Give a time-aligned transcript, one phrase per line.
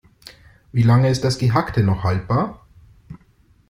[0.71, 2.65] Wie lange ist das Gehackte noch haltbar?